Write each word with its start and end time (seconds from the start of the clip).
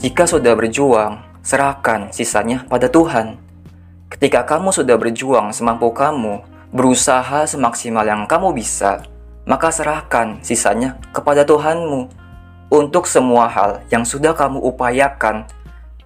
Jika 0.00 0.24
sudah 0.24 0.56
berjuang, 0.56 1.20
serahkan 1.44 2.08
sisanya 2.08 2.64
pada 2.72 2.88
Tuhan. 2.88 3.36
Ketika 4.08 4.48
kamu 4.48 4.72
sudah 4.72 4.96
berjuang 4.96 5.52
semampu 5.52 5.92
kamu, 5.92 6.40
berusaha 6.72 7.44
semaksimal 7.44 8.08
yang 8.08 8.24
kamu 8.24 8.56
bisa, 8.56 9.04
maka 9.44 9.68
serahkan 9.68 10.40
sisanya 10.40 10.96
kepada 11.12 11.44
Tuhanmu. 11.44 12.08
Untuk 12.72 13.04
semua 13.04 13.44
hal 13.52 13.84
yang 13.92 14.08
sudah 14.08 14.32
kamu 14.32 14.64
upayakan, 14.72 15.44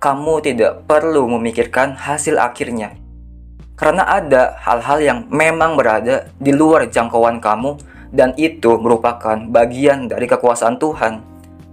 kamu 0.03 0.43
tidak 0.43 0.83
perlu 0.91 1.31
memikirkan 1.39 1.95
hasil 1.95 2.35
akhirnya. 2.43 2.99
Karena 3.79 4.11
ada 4.11 4.59
hal-hal 4.59 4.99
yang 5.07 5.19
memang 5.31 5.79
berada 5.79 6.27
di 6.43 6.51
luar 6.51 6.91
jangkauan 6.91 7.39
kamu 7.39 7.79
dan 8.11 8.35
itu 8.35 8.75
merupakan 8.75 9.39
bagian 9.39 10.11
dari 10.11 10.27
kekuasaan 10.27 10.83
Tuhan. 10.83 11.23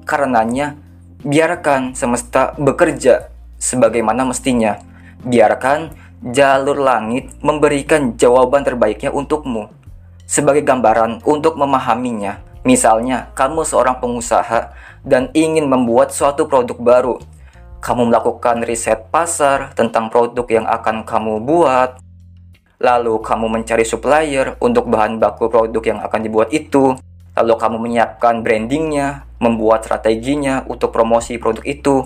Karenanya, 0.06 0.91
biarkan 1.22 1.98
semesta 1.98 2.54
bekerja 2.58 3.30
sebagaimana 3.62 4.26
mestinya. 4.26 4.78
Biarkan 5.22 5.94
jalur 6.34 6.82
langit 6.82 7.30
memberikan 7.46 8.18
jawaban 8.18 8.66
terbaiknya 8.66 9.14
untukmu. 9.14 9.70
Sebagai 10.26 10.64
gambaran 10.66 11.22
untuk 11.28 11.60
memahaminya, 11.60 12.42
misalnya 12.66 13.30
kamu 13.38 13.68
seorang 13.68 14.00
pengusaha 14.00 14.74
dan 15.06 15.30
ingin 15.34 15.68
membuat 15.68 16.14
suatu 16.16 16.48
produk 16.48 16.78
baru 16.78 17.16
kamu 17.82 18.14
melakukan 18.14 18.62
riset 18.62 19.10
pasar 19.10 19.74
tentang 19.74 20.14
produk 20.14 20.46
yang 20.46 20.70
akan 20.70 21.02
kamu 21.02 21.42
buat, 21.42 21.98
lalu 22.78 23.18
kamu 23.26 23.50
mencari 23.50 23.82
supplier 23.82 24.54
untuk 24.62 24.86
bahan 24.86 25.18
baku 25.18 25.50
produk 25.50 25.82
yang 25.82 26.00
akan 26.06 26.22
dibuat 26.22 26.54
itu, 26.54 26.94
lalu 27.36 27.54
kamu 27.56 27.78
menyiapkan 27.80 28.44
brandingnya, 28.44 29.24
membuat 29.40 29.88
strateginya 29.88 30.68
untuk 30.68 30.92
promosi 30.92 31.40
produk 31.40 31.64
itu, 31.64 32.04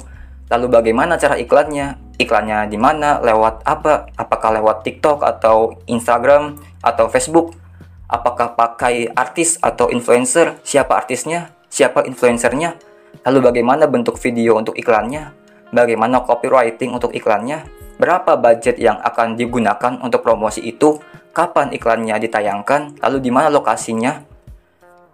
lalu 0.47 0.65
bagaimana 0.69 1.17
cara 1.17 1.35
iklannya, 1.41 1.97
iklannya 2.21 2.69
di 2.69 2.77
mana, 2.77 3.19
lewat 3.19 3.65
apa, 3.65 4.09
apakah 4.15 4.55
lewat 4.61 4.85
TikTok 4.85 5.25
atau 5.25 5.81
Instagram 5.89 6.61
atau 6.85 7.09
Facebook, 7.09 7.57
apakah 8.05 8.53
pakai 8.53 9.09
artis 9.11 9.57
atau 9.59 9.89
influencer, 9.89 10.61
siapa 10.61 10.93
artisnya, 10.93 11.49
siapa 11.67 12.05
influencernya, 12.05 12.77
lalu 13.25 13.39
bagaimana 13.49 13.89
bentuk 13.89 14.21
video 14.21 14.55
untuk 14.55 14.77
iklannya, 14.77 15.33
bagaimana 15.73 16.21
copywriting 16.21 16.93
untuk 16.93 17.11
iklannya, 17.17 17.65
berapa 17.97 18.37
budget 18.37 18.77
yang 18.77 19.01
akan 19.01 19.33
digunakan 19.33 19.97
untuk 20.05 20.21
promosi 20.21 20.61
itu, 20.61 21.01
kapan 21.33 21.73
iklannya 21.73 22.15
ditayangkan, 22.21 23.01
lalu 23.01 23.17
di 23.19 23.31
mana 23.33 23.49
lokasinya, 23.49 24.34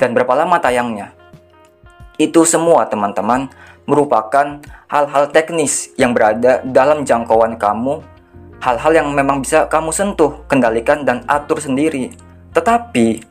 dan 0.02 0.18
berapa 0.18 0.34
lama 0.34 0.58
tayangnya. 0.58 1.14
Itu 2.18 2.42
semua 2.42 2.90
teman-teman 2.90 3.54
merupakan 3.86 4.58
hal-hal 4.90 5.30
teknis 5.30 5.94
yang 6.02 6.18
berada 6.18 6.66
dalam 6.66 7.06
jangkauan 7.06 7.62
kamu, 7.62 8.02
hal-hal 8.58 8.92
yang 8.98 9.14
memang 9.14 9.46
bisa 9.46 9.70
kamu 9.70 9.94
sentuh, 9.94 10.42
kendalikan, 10.50 11.06
dan 11.06 11.22
atur 11.30 11.62
sendiri. 11.62 12.10
Tetapi, 12.58 13.22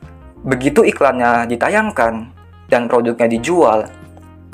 begitu 0.47 0.87
iklannya 0.87 1.51
ditayangkan 1.51 2.31
dan 2.71 2.87
produknya 2.87 3.27
dijual, 3.27 3.91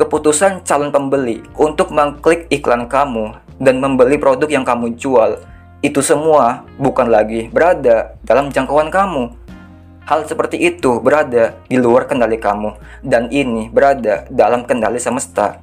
keputusan 0.01 0.65
calon 0.65 0.89
pembeli 0.89 1.45
untuk 1.61 1.93
mengklik 1.93 2.49
iklan 2.49 2.89
kamu 2.89 3.37
dan 3.61 3.77
membeli 3.81 4.17
produk 4.17 4.49
yang 4.49 4.65
kamu 4.65 4.97
jual 4.97 5.37
itu 5.85 6.01
semua 6.01 6.65
bukan 6.81 7.09
lagi 7.09 7.53
berada 7.53 8.17
dalam 8.25 8.49
jangkauan 8.49 8.89
kamu. 8.89 9.46
Hal 10.07 10.23
seperti 10.23 10.63
itu 10.63 11.03
berada 11.03 11.59
di 11.67 11.75
luar 11.83 12.07
kendali 12.07 12.39
kamu 12.39 12.79
dan 13.03 13.27
ini 13.35 13.67
berada 13.67 14.23
dalam 14.31 14.63
kendali 14.63 15.03
semesta. 15.03 15.59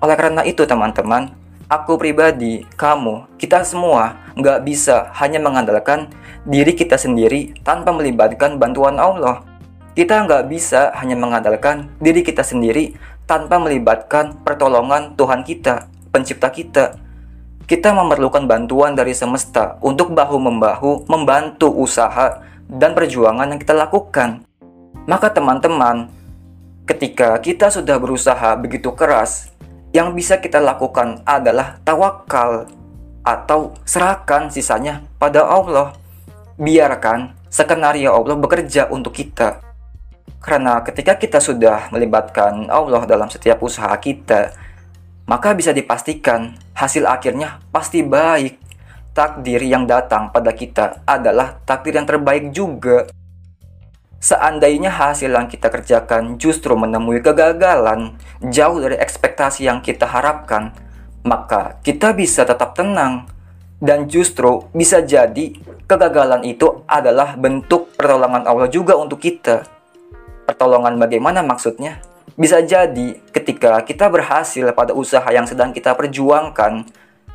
Oleh 0.00 0.16
karena 0.16 0.40
itu 0.40 0.64
teman-teman, 0.64 1.36
aku 1.68 2.00
pribadi, 2.00 2.64
kamu, 2.80 3.28
kita 3.36 3.60
semua 3.68 4.16
nggak 4.40 4.64
bisa 4.64 5.12
hanya 5.20 5.36
mengandalkan 5.36 6.08
diri 6.48 6.72
kita 6.72 6.96
sendiri 6.96 7.52
tanpa 7.60 7.92
melibatkan 7.92 8.56
bantuan 8.56 8.96
Allah. 8.96 9.44
Kita 9.92 10.24
nggak 10.24 10.48
bisa 10.48 10.88
hanya 10.96 11.20
mengandalkan 11.20 11.92
diri 12.00 12.24
kita 12.24 12.40
sendiri 12.40 12.96
tanpa 13.28 13.60
melibatkan 13.60 14.32
pertolongan 14.40 15.12
Tuhan 15.12 15.44
kita, 15.44 15.92
pencipta 16.08 16.48
kita. 16.48 16.96
Kita 17.68 17.92
memerlukan 17.92 18.48
bantuan 18.48 18.96
dari 18.96 19.12
semesta 19.12 19.76
untuk 19.84 20.16
bahu-membahu 20.16 21.04
membantu 21.04 21.68
usaha 21.68 22.48
dan 22.68 22.94
perjuangan 22.94 23.50
yang 23.50 23.60
kita 23.60 23.74
lakukan. 23.74 24.44
Maka 25.08 25.34
teman-teman, 25.34 26.10
ketika 26.86 27.38
kita 27.42 27.70
sudah 27.70 27.98
berusaha 27.98 28.54
begitu 28.58 28.94
keras, 28.94 29.50
yang 29.92 30.16
bisa 30.16 30.40
kita 30.40 30.56
lakukan 30.58 31.20
adalah 31.28 31.76
tawakal 31.84 32.70
atau 33.22 33.76
serahkan 33.84 34.48
sisanya 34.48 35.04
pada 35.20 35.44
Allah. 35.46 35.94
Biarkan 36.56 37.34
skenario 37.48 38.12
Allah 38.14 38.36
bekerja 38.38 38.88
untuk 38.88 39.12
kita. 39.12 39.60
Karena 40.42 40.82
ketika 40.82 41.14
kita 41.20 41.38
sudah 41.38 41.92
melibatkan 41.94 42.66
Allah 42.66 43.06
dalam 43.06 43.30
setiap 43.30 43.62
usaha 43.62 43.92
kita, 44.00 44.50
maka 45.26 45.54
bisa 45.54 45.70
dipastikan 45.70 46.56
hasil 46.74 47.06
akhirnya 47.06 47.62
pasti 47.70 48.02
baik. 48.02 48.58
Takdir 49.12 49.60
yang 49.60 49.84
datang 49.84 50.32
pada 50.32 50.56
kita 50.56 51.04
adalah 51.04 51.60
takdir 51.68 52.00
yang 52.00 52.08
terbaik 52.08 52.48
juga. 52.48 53.12
Seandainya 54.16 54.88
hasil 54.88 55.28
yang 55.28 55.52
kita 55.52 55.68
kerjakan 55.68 56.40
justru 56.40 56.72
menemui 56.72 57.20
kegagalan 57.20 58.16
jauh 58.40 58.80
dari 58.80 58.96
ekspektasi 58.96 59.68
yang 59.68 59.84
kita 59.84 60.08
harapkan, 60.08 60.72
maka 61.28 61.76
kita 61.84 62.16
bisa 62.16 62.48
tetap 62.48 62.72
tenang 62.72 63.28
dan 63.82 64.08
justru 64.08 64.64
bisa 64.72 65.04
jadi 65.04 65.60
kegagalan 65.84 66.46
itu 66.48 66.86
adalah 66.88 67.36
bentuk 67.36 67.92
pertolongan 67.98 68.48
Allah 68.48 68.70
juga 68.72 68.96
untuk 68.96 69.20
kita 69.20 69.66
pertolongan 70.48 70.96
bagaimana 70.96 71.40
maksudnya? 71.44 72.00
Bisa 72.32 72.64
jadi 72.64 73.20
ketika 73.28 73.82
kita 73.84 74.08
berhasil 74.08 74.72
pada 74.72 74.96
usaha 74.96 75.26
yang 75.28 75.44
sedang 75.44 75.74
kita 75.74 75.92
perjuangkan, 75.92 76.88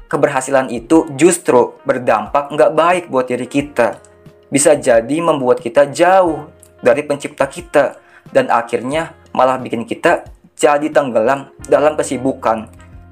keberhasilan 0.07 0.71
itu 0.71 1.07
justru 1.19 1.75
berdampak 1.83 2.51
nggak 2.51 2.71
baik 2.73 3.03
buat 3.11 3.27
diri 3.27 3.47
kita. 3.47 3.99
Bisa 4.47 4.79
jadi 4.79 5.19
membuat 5.19 5.59
kita 5.59 5.91
jauh 5.91 6.47
dari 6.79 7.03
pencipta 7.03 7.47
kita 7.47 7.99
dan 8.31 8.47
akhirnya 8.47 9.11
malah 9.35 9.59
bikin 9.59 9.83
kita 9.83 10.27
jadi 10.57 10.89
tenggelam 10.89 11.53
dalam 11.69 11.93
kesibukan, 11.93 12.65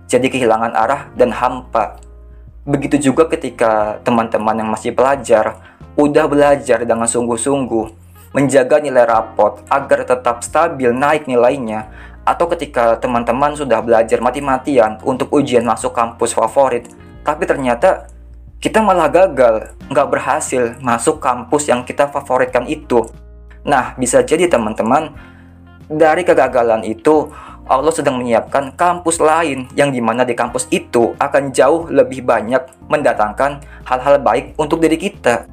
jadi 0.10 0.28
kehilangan 0.32 0.74
arah 0.74 1.12
dan 1.14 1.30
hampa. 1.30 2.02
Begitu 2.66 3.12
juga 3.12 3.30
ketika 3.30 4.02
teman-teman 4.02 4.58
yang 4.58 4.70
masih 4.74 4.96
belajar 4.96 5.62
udah 5.94 6.26
belajar 6.26 6.82
dengan 6.82 7.06
sungguh-sungguh 7.06 8.08
menjaga 8.36 8.84
nilai 8.84 9.08
rapot 9.08 9.64
agar 9.72 10.04
tetap 10.04 10.44
stabil 10.44 10.92
naik 10.92 11.24
nilainya, 11.30 11.88
atau 12.26 12.50
ketika 12.52 12.98
teman-teman 12.98 13.54
sudah 13.54 13.80
belajar 13.86 14.18
mati-matian 14.18 14.98
untuk 15.06 15.30
ujian 15.38 15.62
masuk 15.62 15.94
kampus 15.94 16.34
favorit, 16.34 16.90
tapi 17.22 17.46
ternyata 17.46 18.10
kita 18.58 18.82
malah 18.82 19.08
gagal, 19.14 19.78
nggak 19.94 20.08
berhasil 20.10 20.74
masuk 20.82 21.22
kampus 21.22 21.70
yang 21.70 21.86
kita 21.86 22.10
favoritkan 22.10 22.66
itu. 22.66 23.06
Nah, 23.62 23.94
bisa 23.94 24.26
jadi 24.26 24.50
teman-teman, 24.50 25.14
dari 25.86 26.26
kegagalan 26.26 26.82
itu, 26.82 27.30
Allah 27.66 27.94
sedang 27.94 28.22
menyiapkan 28.22 28.74
kampus 28.78 29.22
lain 29.22 29.70
yang 29.74 29.90
di 29.90 30.02
mana 30.02 30.22
di 30.22 30.38
kampus 30.38 30.70
itu 30.70 31.18
akan 31.18 31.50
jauh 31.50 31.90
lebih 31.90 32.22
banyak 32.22 32.62
mendatangkan 32.90 33.62
hal-hal 33.86 34.22
baik 34.22 34.54
untuk 34.58 34.82
diri 34.82 34.98
kita. 34.98 35.50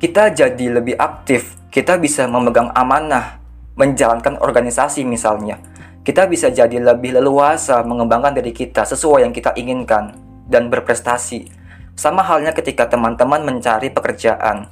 Kita 0.00 0.28
jadi 0.28 0.76
lebih 0.80 0.96
aktif, 1.00 1.56
kita 1.72 1.96
bisa 1.96 2.28
memegang 2.28 2.68
amanah, 2.76 3.40
menjalankan 3.80 4.40
organisasi 4.40 5.08
misalnya. 5.08 5.56
Kita 6.04 6.28
bisa 6.28 6.52
jadi 6.52 6.76
lebih 6.84 7.16
leluasa 7.16 7.80
mengembangkan 7.80 8.36
diri 8.36 8.52
kita 8.52 8.84
sesuai 8.84 9.24
yang 9.24 9.32
kita 9.32 9.56
inginkan 9.56 10.12
dan 10.44 10.68
berprestasi. 10.68 11.48
Sama 11.96 12.20
halnya 12.20 12.52
ketika 12.52 12.84
teman-teman 12.84 13.40
mencari 13.40 13.88
pekerjaan. 13.88 14.68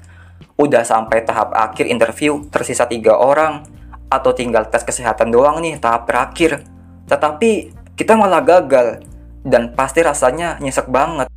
Udah 0.61 0.85
sampai 0.85 1.25
tahap 1.25 1.57
akhir 1.57 1.89
interview, 1.89 2.45
tersisa 2.53 2.85
tiga 2.85 3.17
orang, 3.17 3.65
atau 4.13 4.37
tinggal 4.37 4.69
tes 4.69 4.85
kesehatan 4.85 5.33
doang 5.33 5.65
nih 5.65 5.81
tahap 5.81 6.05
terakhir. 6.05 6.69
Tetapi 7.09 7.73
kita 7.97 8.13
malah 8.13 8.45
gagal, 8.45 9.01
dan 9.41 9.73
pasti 9.73 10.05
rasanya 10.05 10.61
nyesek 10.61 10.93
banget. 10.93 11.33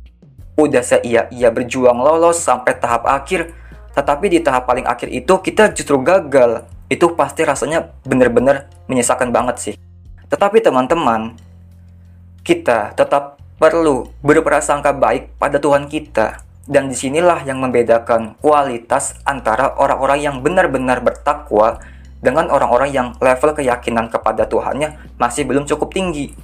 Udah 0.60 0.84
seia-ia 0.84 1.48
berjuang 1.48 1.96
lolos 2.04 2.36
sampai 2.44 2.76
tahap 2.76 3.08
akhir, 3.08 3.48
tetapi 3.96 4.28
di 4.28 4.44
tahap 4.44 4.68
paling 4.68 4.84
akhir 4.84 5.08
itu 5.08 5.40
kita 5.40 5.72
justru 5.72 5.96
gagal. 6.04 6.68
Itu 6.92 7.16
pasti 7.16 7.48
rasanya 7.48 7.96
benar-benar 8.04 8.68
menyesakan 8.92 9.32
banget 9.32 9.56
sih. 9.56 9.85
Tetapi 10.26 10.58
teman-teman, 10.58 11.38
kita 12.42 12.94
tetap 12.94 13.38
perlu 13.56 14.10
berprasangka 14.22 14.92
baik 14.94 15.38
pada 15.38 15.58
Tuhan 15.62 15.86
kita. 15.86 16.42
Dan 16.66 16.90
di 16.90 16.98
sinilah 16.98 17.46
yang 17.46 17.62
membedakan 17.62 18.34
kualitas 18.42 19.14
antara 19.22 19.78
orang-orang 19.78 20.18
yang 20.18 20.36
benar-benar 20.42 20.98
bertakwa 20.98 21.78
dengan 22.18 22.50
orang-orang 22.50 22.90
yang 22.90 23.08
level 23.22 23.54
keyakinan 23.54 24.10
kepada 24.10 24.50
Tuhannya 24.50 25.14
masih 25.14 25.46
belum 25.46 25.62
cukup 25.62 25.94
tinggi. 25.94 26.34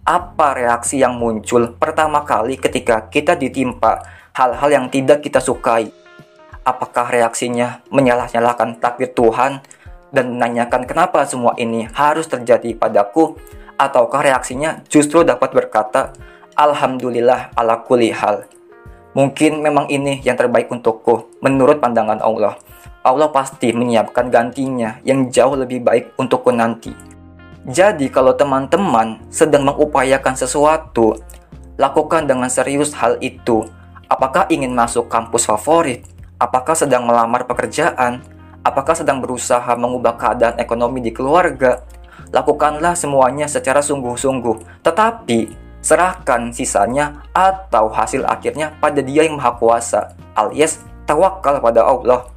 apa 0.00 0.56
reaksi 0.56 0.96
yang 0.96 1.20
muncul 1.20 1.76
pertama 1.76 2.24
kali 2.24 2.56
ketika 2.56 3.06
kita 3.12 3.36
ditimpa 3.36 4.00
hal-hal 4.32 4.72
yang 4.72 4.86
tidak 4.88 5.20
kita 5.20 5.38
sukai? 5.38 5.92
Apakah 6.64 7.12
reaksinya 7.12 7.84
menyalah-nyalahkan 7.92 8.80
takdir 8.80 9.12
Tuhan 9.12 9.60
dan 10.10 10.36
menanyakan 10.36 10.86
kenapa 10.86 11.22
semua 11.26 11.54
ini 11.58 11.86
harus 11.94 12.26
terjadi 12.26 12.74
padaku? 12.74 13.38
Ataukah 13.80 14.20
reaksinya 14.20 14.84
justru 14.90 15.24
dapat 15.24 15.56
berkata, 15.56 16.12
Alhamdulillah 16.58 17.56
ala 17.56 17.80
kulli 17.80 18.12
hal. 18.12 18.44
Mungkin 19.16 19.64
memang 19.64 19.90
ini 19.90 20.22
yang 20.22 20.38
terbaik 20.38 20.70
untukku 20.70 21.32
menurut 21.42 21.82
pandangan 21.82 22.20
Allah. 22.22 22.54
Allah 23.00 23.32
pasti 23.32 23.72
menyiapkan 23.72 24.28
gantinya 24.28 25.00
yang 25.02 25.32
jauh 25.32 25.56
lebih 25.56 25.80
baik 25.80 26.12
untukku 26.20 26.52
nanti. 26.52 26.92
Jadi 27.64 28.12
kalau 28.12 28.36
teman-teman 28.36 29.24
sedang 29.32 29.64
mengupayakan 29.64 30.36
sesuatu, 30.36 31.16
lakukan 31.80 32.28
dengan 32.28 32.52
serius 32.52 32.92
hal 32.92 33.16
itu. 33.24 33.64
Apakah 34.10 34.44
ingin 34.52 34.76
masuk 34.76 35.08
kampus 35.08 35.48
favorit? 35.48 36.04
Apakah 36.36 36.76
sedang 36.76 37.08
melamar 37.08 37.48
pekerjaan? 37.48 38.20
Apakah 38.60 38.92
sedang 38.92 39.24
berusaha 39.24 39.72
mengubah 39.72 40.20
keadaan 40.20 40.60
ekonomi 40.60 41.00
di 41.00 41.16
keluarga? 41.16 41.80
Lakukanlah 42.28 42.92
semuanya 42.92 43.48
secara 43.48 43.80
sungguh-sungguh, 43.80 44.84
tetapi 44.84 45.56
serahkan 45.80 46.52
sisanya 46.52 47.24
atau 47.32 47.88
hasil 47.88 48.20
akhirnya 48.28 48.76
pada 48.76 49.00
Dia 49.00 49.24
yang 49.24 49.40
Maha 49.40 49.56
Kuasa, 49.56 50.12
alias 50.36 50.84
tawakal 51.08 51.56
pada 51.64 51.88
Allah. 51.88 52.28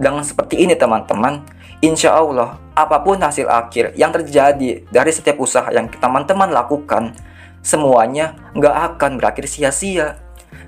Dengan 0.00 0.24
seperti 0.24 0.64
ini 0.64 0.72
teman-teman, 0.72 1.44
insya 1.84 2.16
Allah 2.16 2.56
apa 2.72 2.96
pun 3.04 3.20
hasil 3.20 3.44
akhir 3.44 3.92
yang 4.00 4.16
terjadi 4.16 4.88
dari 4.88 5.12
setiap 5.12 5.36
usaha 5.36 5.68
yang 5.68 5.92
teman-teman 5.92 6.48
lakukan, 6.48 7.12
semuanya 7.60 8.32
nggak 8.56 8.96
akan 8.96 9.20
berakhir 9.20 9.44
sia-sia. 9.44 10.16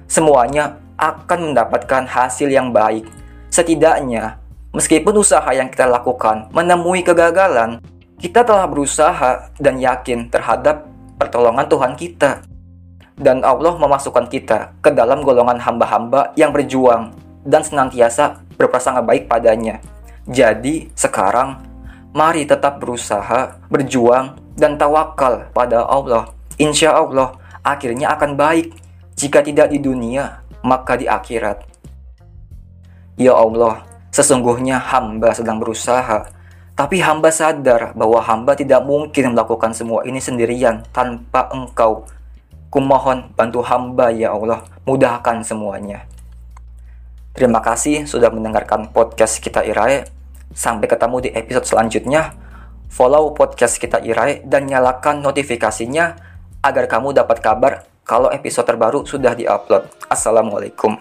Semuanya 0.04 0.76
akan 1.00 1.56
mendapatkan 1.56 2.04
hasil 2.04 2.52
yang 2.52 2.76
baik. 2.76 3.08
Setidaknya, 3.48 4.41
meskipun 4.72 5.14
usaha 5.20 5.46
yang 5.52 5.68
kita 5.68 5.86
lakukan 5.86 6.48
menemui 6.50 7.04
kegagalan, 7.04 7.78
kita 8.18 8.42
telah 8.42 8.66
berusaha 8.66 9.52
dan 9.60 9.78
yakin 9.78 10.32
terhadap 10.32 10.88
pertolongan 11.20 11.68
Tuhan 11.68 11.92
kita. 11.94 12.42
Dan 13.12 13.44
Allah 13.44 13.76
memasukkan 13.76 14.26
kita 14.26 14.72
ke 14.80 14.90
dalam 14.90 15.22
golongan 15.22 15.60
hamba-hamba 15.60 16.32
yang 16.34 16.50
berjuang 16.50 17.12
dan 17.44 17.62
senantiasa 17.62 18.40
berprasangka 18.56 19.04
baik 19.04 19.28
padanya. 19.28 19.78
Jadi, 20.26 20.90
sekarang 20.96 21.60
mari 22.16 22.48
tetap 22.48 22.80
berusaha, 22.80 23.58
berjuang, 23.68 24.38
dan 24.54 24.78
tawakal 24.78 25.50
pada 25.50 25.84
Allah. 25.84 26.30
Insya 26.56 26.94
Allah, 26.94 27.36
akhirnya 27.66 28.14
akan 28.16 28.38
baik. 28.38 28.74
Jika 29.18 29.44
tidak 29.44 29.70
di 29.70 29.78
dunia, 29.78 30.40
maka 30.64 30.96
di 30.96 31.10
akhirat. 31.10 31.62
Ya 33.18 33.36
Allah, 33.36 33.84
sesungguhnya 34.12 34.78
hamba 34.78 35.32
sedang 35.32 35.58
berusaha, 35.58 36.28
tapi 36.76 37.00
hamba 37.00 37.32
sadar 37.32 37.96
bahwa 37.96 38.20
hamba 38.20 38.52
tidak 38.52 38.84
mungkin 38.84 39.32
melakukan 39.32 39.72
semua 39.72 40.04
ini 40.04 40.20
sendirian 40.20 40.84
tanpa 40.92 41.48
engkau. 41.50 42.04
Kumohon 42.72 43.32
bantu 43.36 43.60
hamba 43.64 44.08
ya 44.12 44.32
Allah, 44.32 44.64
mudahkan 44.88 45.44
semuanya. 45.44 46.08
Terima 47.32 47.64
kasih 47.64 48.04
sudah 48.04 48.28
mendengarkan 48.28 48.92
podcast 48.92 49.40
kita 49.40 49.64
Irai. 49.64 50.04
Sampai 50.52 50.84
ketemu 50.84 51.16
di 51.24 51.30
episode 51.32 51.64
selanjutnya. 51.64 52.36
Follow 52.92 53.32
podcast 53.32 53.80
kita 53.80 54.04
Irai 54.04 54.44
dan 54.44 54.68
nyalakan 54.68 55.24
notifikasinya 55.24 56.16
agar 56.60 56.84
kamu 56.88 57.16
dapat 57.16 57.40
kabar 57.40 57.88
kalau 58.04 58.28
episode 58.28 58.68
terbaru 58.68 59.08
sudah 59.08 59.32
diupload. 59.32 59.88
Assalamualaikum. 60.12 61.00